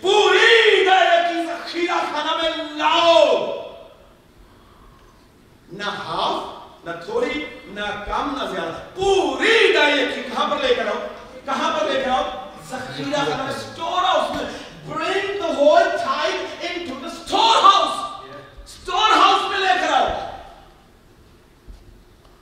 پوری 0.00 0.84
دہرے 0.84 1.28
کی 1.28 1.46
ذخیرہ 1.46 1.98
خانہ 2.12 2.42
میں 2.42 2.50
لاؤ۔ 2.74 3.46
نہ 5.72 5.84
ہاؤ 5.84 6.59
نہ 6.84 6.90
تھوڑی، 7.04 7.44
نہ 7.64 7.80
کم، 7.80 8.38
نہ 8.42 8.50
زیادہ۔ 8.50 8.82
پوری 8.94 9.72
ڈائیٹ 9.72 10.14
کی 10.14 10.22
کہاں 10.22 10.50
پر 10.50 10.56
لے 10.56 10.74
کر 10.74 10.86
آؤ؟ 10.86 11.06
کہاں 11.44 11.78
پر 11.78 11.86
لے 11.86 12.02
کر 12.02 12.10
آؤ؟ 12.10 12.22
زخیرہ 12.68 13.24
کرنا 13.24 13.52
سٹور 13.52 14.02
ہاؤس 14.02 14.36
میں۔ 14.36 14.50
Bring 14.92 15.42
the 15.42 15.58
whole 15.60 15.86
tithe 15.86 16.66
into 16.66 17.02
the 17.02 17.12
storehouse 17.20 18.10
storehouse 19.10 19.50
میں 19.50 19.58
لے 19.58 19.72
کر 19.80 19.92
آؤ۔ 19.92 20.06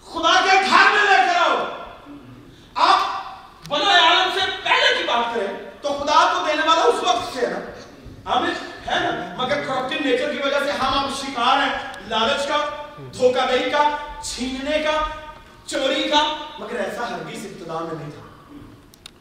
خدا 0.05 0.41
کے 0.45 0.57
گھر 0.71 0.93
میں 0.93 1.03
لے 1.03 1.33
کر 1.33 1.41
آؤ۔ 1.41 1.65
آپ 2.75 2.99
بنا 3.69 3.91
عالم 3.91 4.31
سے 4.35 4.51
پہلے 4.65 4.99
کی 4.99 5.05
بات 5.05 5.35
کریں 5.35 5.71
تو 5.83 5.89
خدا 5.89 6.33
کو 6.33 6.47
دینے 6.47 6.69
والا 6.69 6.83
اس 6.83 7.03
وقت 7.03 7.35
سے 7.35 7.47
ہے 7.47 7.81
ہم 8.25 8.45
ہے 8.87 9.01
نا؟ 9.01 9.35
مگر 9.37 9.55
کرپٹن 9.55 10.09
نیچر 10.09 10.33
کی 10.33 10.39
وجہ 10.45 10.65
سے 10.65 10.71
ہم 10.71 10.99
آپ 10.99 11.21
شکار 11.21 11.57
ہیں۔ 11.63 11.79
لالچ 12.09 12.47
کا 12.47 12.78
دھوکہ 12.99 13.47
دہی 13.49 13.71
کا 13.71 13.89
چھیننے 14.23 14.83
کا 14.85 14.99
چوری 15.67 16.09
کا 16.11 16.23
مگر 16.59 16.81
ایسا 16.81 17.11
ہرگیز 17.11 17.47
ابتدا 17.47 17.79
میں 17.81 17.95
نہیں 17.95 18.11
تھا 18.11 18.27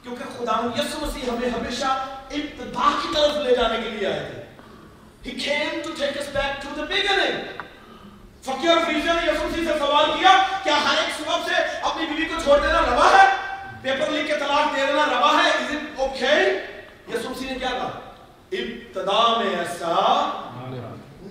کیونکہ 0.03 0.38
خدا 0.38 0.60
یسو 0.75 1.00
مسیح 1.01 1.29
ہمیں 1.29 1.50
ہمیشہ 1.50 1.86
ابتدا 2.31 2.91
کی 3.01 3.13
طرف 3.15 3.38
لے 3.38 3.55
جانے 3.55 3.81
کے 3.84 3.89
لیے 3.89 4.07
آئے 4.07 4.25
تھے 4.25 4.46
He 5.24 5.34
came 5.34 5.84
to 5.84 5.91
take 5.91 6.15
us 6.15 6.29
back 6.29 6.62
to 6.62 6.67
the 6.69 6.86
beginning. 6.86 7.39
فقیر 8.43 8.69
اور 8.69 8.77
فریجہ 8.86 9.12
نے 9.12 9.22
یسو 9.24 9.48
مسیح 9.48 9.65
سے 9.65 9.77
سوال 9.79 10.12
کیا 10.12 10.31
کیا 10.63 10.75
ہر 10.84 10.98
ایک 10.98 11.12
سبب 11.15 11.48
سے 11.48 11.63
اپنی 11.81 12.05
بیوی 12.05 12.25
کو 12.25 12.39
چھوڑ 12.43 12.57
دینا 12.57 12.81
روا 12.81 13.10
ہے 13.12 13.25
پیپر 13.81 14.12
لکھ 14.12 14.27
کے 14.27 14.34
طلاق 14.36 14.75
دے 14.75 14.86
دینا 14.86 15.05
روا 15.07 15.31
ہے 15.34 15.50
is 15.50 15.72
it 15.72 16.00
okay 16.00 16.36
Yesu 17.07 17.29
Masih 17.29 17.51
نے 17.51 17.57
کیا 17.60 17.69
کہا 17.69 17.89
ابتدا 18.53 19.22
میں 19.38 19.55
ایسا 19.55 19.96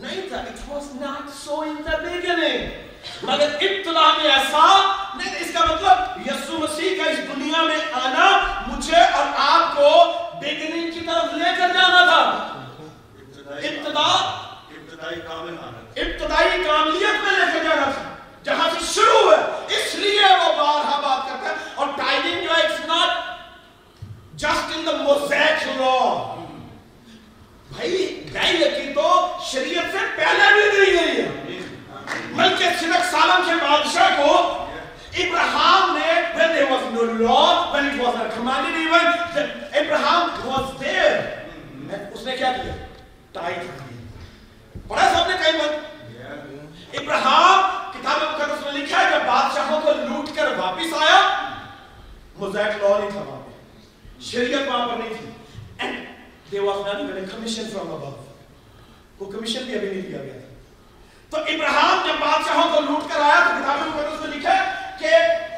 نہیں 0.00 0.28
تھا 0.28 0.42
it 0.50 0.60
was 0.70 0.86
not 1.02 1.30
so 1.44 1.62
in 1.68 1.76
the 1.86 1.96
beginning. 2.04 2.66
مگر 3.22 3.54
ابتدا 3.60 4.06
میں 4.16 4.30
ایسا 4.32 4.64
نہیں 5.16 5.36
اس 5.40 5.50
کا 5.52 5.64
مطلب 5.64 6.26
یسو 6.26 6.58
مسیح 6.58 6.96
کا 6.98 7.10
اس 7.10 7.18
دنیا 7.28 7.62
میں 7.62 7.76
آنا 7.92 8.26
مجھے 8.66 8.96
اور 8.96 9.26
آپ 9.36 9.76
کو 9.76 9.90
بگننگ 10.40 10.90
کی 10.90 11.00
طرف 11.06 11.34
لے 11.34 11.50
کر 11.58 11.68
جانا 11.74 12.04
تھا۔ 12.04 12.20
ابتدا 13.48 14.08
ابتدائی 15.96 16.62
کاملیت 16.66 17.22
میں 17.24 17.32
لے 17.38 17.46
کر 17.52 17.62
جانا 17.64 17.90
تھا۔ 17.90 18.02
جہاں 18.44 18.68
سے 18.72 18.84
شروع 18.94 19.30
ہے 19.32 19.76
اس 19.76 19.94
لیے 19.94 20.20
وہ 20.20 20.52
بارہا 20.56 21.00
بات 21.00 21.28
کرتا 21.28 21.48
ہے۔ 21.50 21.54
اور 21.74 21.86
ٹائمنگ 21.96 22.42
جو 22.42 22.54
ہے 22.56 22.62
it's 22.62 22.80
not 22.86 23.24
just 24.34 24.76
in 24.76 24.84
the 24.88 24.96
mosaic 25.06 25.66
law 25.80 26.36
بھائی 27.68 28.05
گئی 28.36 28.52
لیکن 28.52 28.94
تو 28.94 29.36
شریعت 29.44 29.84
سے 29.92 29.98
پہلے 30.16 30.54
بھی 30.54 30.86
دی 30.86 30.92
گئی 30.92 31.20
ہے۔ 31.20 31.28
ملکہ 32.24 32.64
سنک 32.80 33.04
سالم 33.10 33.42
کے 33.46 33.54
بادشاہ 33.54 34.08
کو 34.16 34.62
Abraham 35.20 35.98
نے 35.98 36.12
when 36.36 36.50
there 36.50 36.70
was 36.72 36.82
no 36.94 37.02
law, 37.28 37.74
when 37.74 37.86
it 37.86 38.00
was 38.00 38.16
a 38.16 38.28
commanded 38.38 38.76
even, 38.76 39.06
that 39.36 40.46
was 40.46 40.64
there. 40.84 41.20
اس 42.14 42.22
نے 42.22 42.36
کیا 42.36 42.52
کیا؟ 42.62 42.74
ٹائٹ 43.32 43.62
دی۔ 43.62 43.96
پڑھا 44.88 45.12
سب 45.14 45.30
نے 45.30 45.36
کہیں 45.44 45.60
بار 45.60 45.74
ابراہم 46.92 47.90
کتاب 47.92 48.22
مقدس 48.22 48.64
میں 48.64 48.72
لکھا 48.72 48.98
ہے 48.98 49.10
جب 49.10 49.26
بادشاہوں 49.26 49.80
کو 49.80 49.92
لوٹ 49.92 50.36
کر 50.36 50.58
واپس 50.58 50.94
آیا۔ 50.94 51.48
موزیک 52.36 52.82
لا 52.82 52.98
نہیں 52.98 53.10
تھا۔ 53.10 53.20
وہاں 53.20 53.40
پہ 53.40 54.22
شریعت 54.22 54.68
وہاں 54.68 54.88
پر 54.88 54.96
نہیں 54.96 55.14
تھی۔ 55.14 55.30
And 55.86 55.94
there 56.54 56.72
was 56.72 56.86
none 56.86 56.96
even 56.96 57.16
a 57.16 57.34
commission 57.34 57.76
from 57.76 57.96
above 57.96 58.25
کو 59.18 59.24
کمیشن 59.24 59.64
بھی 59.64 59.74
ابھی 59.74 59.88
نہیں 59.88 60.02
دیا 60.02 60.18
گیا 60.22 60.32
تھا۔ 60.32 60.46
تو 61.30 61.36
ابراہم 61.36 62.06
جب 62.06 62.20
بادشاہوں 62.20 62.74
کو 62.74 62.80
لوٹ 62.80 63.14
کر 63.14 63.20
آیا 63.20 63.46
تو 63.46 63.62
کتاب 63.62 63.78
مقدس 63.78 64.20
میں 64.20 64.36
لکھا 64.36 64.54
کہ 65.00 65.06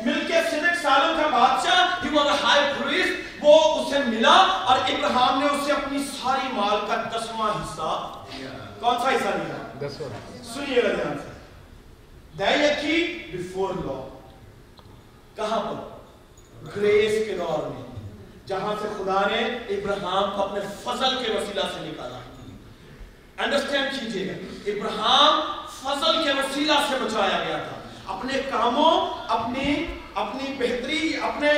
ملک 0.07 0.29
صدق 0.51 0.83
سالم 0.83 1.23
کا 1.23 1.39
بادشاہ 1.39 2.05
ہی 2.05 2.17
واز 2.17 2.45
ہائی 2.45 2.73
پریسٹ 2.79 3.11
وہ 3.43 3.75
اسے 3.75 3.99
ملا 3.99 4.37
اور 4.65 4.79
ابراہم 4.79 5.41
نے 5.41 5.47
اسے 5.47 5.73
اپنی 5.73 5.99
ساری 5.99 6.53
مال 6.53 6.79
کا 6.89 7.19
دسواں 7.19 7.51
حصہ 7.51 8.15
دیا۔ 8.37 8.49
کون 8.81 8.95
سا 9.03 9.09
حصہ 9.09 9.37
دیا؟ 9.37 9.89
دسواں۔ 9.89 10.45
سنیے 10.55 10.83
گا 10.83 10.89
دھیان 10.89 11.19
سے۔ 11.19 11.39
دہیکی 12.39 13.19
بیفور 13.33 13.69
لا 13.75 14.09
کہاں 15.35 15.61
پر؟ 15.61 15.99
گریس 16.77 17.27
کے 17.27 17.37
دور 17.39 17.67
میں 17.67 17.83
جہاں 18.47 18.75
سے 18.83 18.89
خدا 18.99 19.21
نے 19.31 19.39
ابراہم 19.75 20.31
کو 20.37 20.43
اپنے 20.43 20.61
فضل 20.61 21.25
کے 21.25 21.33
وسیلہ 21.33 21.61
سے 21.61 21.81
نکالا۔ 21.81 22.17
ہے 22.17 22.28
انڈرسٹینڈ 23.49 24.01
کیجیے۔ 24.01 24.35
گا 24.35 24.71
ابراہم 24.71 25.41
فضل 25.83 26.25
کے 26.25 26.31
وسیلہ 26.31 26.73
سے 26.91 26.97
بچایا 27.01 27.45
گیا 27.49 27.59
تھا۔ 27.59 27.79
اپنے 28.15 28.33
کاموں، 28.51 29.19
اپنی 29.29 29.87
اپنی 30.15 30.55
بہتری، 30.59 31.17
اپنے 31.23 31.49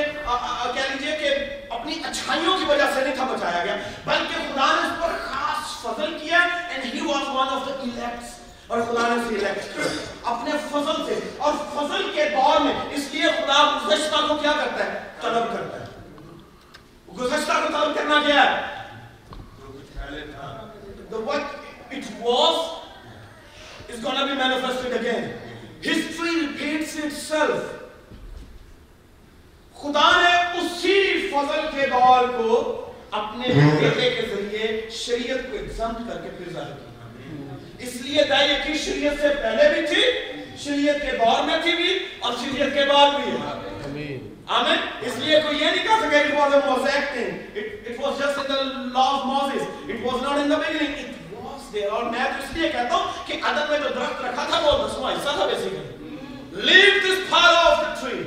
کہہ 0.73 0.81
لیجیے 0.81 1.17
کہ 1.17 1.29
اپنی 1.73 1.93
اچھائیوں 2.03 2.57
کی 2.57 2.65
وجہ 2.67 2.83
سے 2.93 3.01
نہیں 3.01 3.15
تھا 3.15 3.23
بچایا 3.23 3.65
گیا، 3.65 3.77
بلکہ 4.05 4.33
خدا 4.33 4.65
نے 4.65 4.87
اس 4.87 5.01
پر 5.01 5.09
خاص 5.25 5.81
فضل 5.81 6.17
کیا 6.19 6.39
and 6.73 6.95
he 6.95 7.09
was 7.11 7.27
one 7.27 7.51
of 7.51 7.67
the 7.67 7.85
elects 7.85 8.29
اور 8.67 8.81
خدا 8.81 9.07
نے 9.07 9.21
اسے 9.21 9.45
الیکٹ 9.45 9.79
اپنے 10.23 10.51
فضل 10.71 11.05
سے۔ 11.05 11.35
اور 11.37 11.53
فضل 11.75 12.11
کے 12.15 12.29
دور 12.29 12.61
میں 12.61 12.73
اس 12.91 13.07
لیے 13.11 13.23
خدا 13.23 13.79
گزشتہ 13.85 14.27
کو 14.27 14.35
کیا 14.35 14.51
کرتا 14.51 14.85
ہے؟ 14.85 14.99
طلب 15.21 15.53
کرتا 15.53 15.79
ہے۔ 15.79 15.85
گزشتہ 17.19 17.51
کو 17.51 17.67
طلب 17.67 17.95
کرنا 17.95 18.21
کیا 18.25 18.43
ہے؟ 18.43 18.81
The 21.15 21.23
what? 21.27 21.60
it 21.91 22.05
was, 22.21 22.79
is 23.89 23.99
going 23.99 24.17
to 24.17 24.27
be 24.27 24.35
manifested 24.35 24.93
again. 24.93 25.33
History 25.81 26.47
repeats 26.47 26.95
itself. 26.95 27.61
خدا 29.81 30.09
نے 30.21 30.59
اسی 30.59 31.29
فضل 31.31 31.67
کے 31.71 31.85
دور 31.87 32.27
کو 32.37 32.57
اپنے 33.11 33.53
ہاں۔ 33.53 33.75
بیٹے 33.81 34.09
کے 34.09 34.21
ذریعے 34.35 34.89
شریعت 34.91 35.51
کو 35.51 35.57
اگزمت 35.57 35.97
کر 36.07 36.21
کے 36.21 36.29
پھر 36.37 36.53
ظاہر 36.53 36.65
کیا۔ 36.65 37.55
اس 37.79 37.95
لیے 37.95 38.23
دائیہ 38.23 38.55
کی 38.65 38.73
شریعت 38.73 39.21
سے 39.21 39.27
پہلے 39.41 39.69
بھی 39.69 39.87
تھی 39.87 40.03
شریعت 40.57 40.95
کے 41.01 41.17
دور 41.17 41.43
میں 41.43 41.57
تھی 41.63 41.71
بھی 41.71 42.05
اور 42.19 42.33
شریعت 42.33 42.73
کے 42.73 42.85
بعد 42.85 43.19
بھی 43.19 43.31
ہے۔ 43.31 44.17
آمین۔ 44.47 44.77
اس 45.01 45.17
لیے 45.17 45.39
کوئی 45.39 45.59
یہ 45.59 45.65
نہیں 45.65 45.83
کہہ 45.83 46.01
سکے 46.01 46.17
it 46.17 46.35
was 46.37 46.53
a 46.53 46.61
mosaic 46.69 47.05
thing. 47.15 47.31
It, 47.55 47.89
it 47.91 47.99
was 47.99 48.19
just 48.19 48.37
in 48.37 48.51
the 48.51 48.61
law 48.97 49.09
of 49.17 49.25
Moses. 49.25 49.63
It 49.87 50.05
was 50.05 50.21
not 50.21 50.37
in 50.37 50.49
the 50.49 50.57
beginning. 50.57 50.95
It 51.03 51.20
دے 51.73 51.85
رہا 51.87 51.95
ہوں 51.95 52.11
میں 52.11 52.25
تو 52.25 52.43
اس 52.43 52.53
لیے 52.53 52.69
کہتا 52.69 52.95
ہوں 52.95 53.27
کہ 53.27 53.33
عدم 53.43 53.69
میں 53.69 53.77
جو 53.79 53.89
درخت 53.95 54.21
رکھا 54.21 54.45
تھا 54.49 54.59
وہ 54.59 54.87
دسواں 54.87 55.11
حصہ 55.13 55.35
تھا 55.37 55.45
basically 55.45 56.63
leave 56.67 56.99
this 57.05 57.29
fall 57.29 57.55
of 57.57 57.81
the 57.81 57.93
tree 58.01 58.21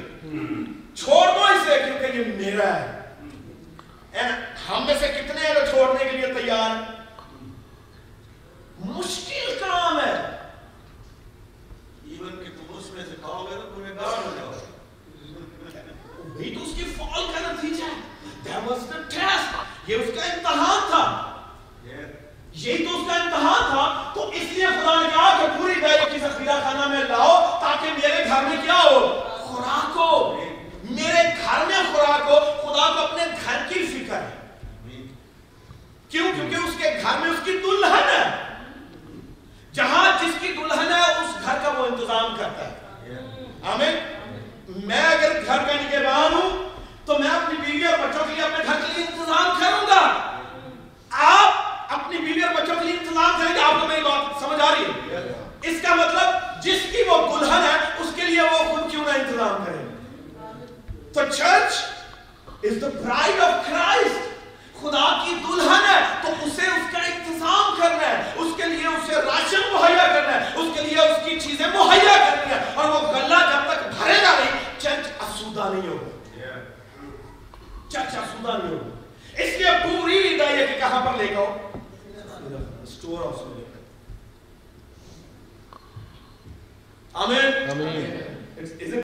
چھوڑ 0.94 1.26
دو 1.34 1.44
اسے 1.44 1.78
کیونکہ 1.84 2.16
یہ 2.18 2.24
میرا 2.36 2.68
ہے۔ 2.80 3.02
ہم 4.68 4.84
میں 4.86 4.94
سے 5.00 5.08
کتنے 5.08 5.46
ہیں 5.46 5.54
جو 5.54 5.60
چھوڑنے 5.70 6.04
کے 6.04 6.16
لیے 6.16 6.32
تیار 6.34 6.76
مشکل 8.84 9.54
کام 9.60 9.98
ہے۔ 10.00 10.14